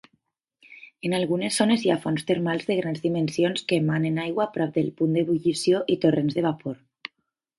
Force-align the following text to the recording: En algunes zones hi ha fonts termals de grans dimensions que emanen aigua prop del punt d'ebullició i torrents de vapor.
En 1.07 1.13
algunes 1.17 1.57
zones 1.61 1.83
hi 1.83 1.89
ha 1.95 1.97
fonts 2.05 2.23
termals 2.31 2.65
de 2.69 2.77
grans 2.79 3.03
dimensions 3.03 3.63
que 3.71 3.79
emanen 3.83 4.17
aigua 4.25 4.49
prop 4.55 4.73
del 4.79 4.89
punt 5.01 5.13
d'ebullició 5.17 5.83
i 5.97 5.99
torrents 6.07 6.39
de 6.39 6.45
vapor. 6.47 6.81